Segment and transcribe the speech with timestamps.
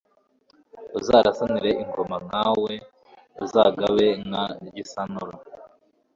[0.97, 2.73] Uzarasanire ingoma nka we,
[3.43, 5.35] Uzagabe nka Gisanura,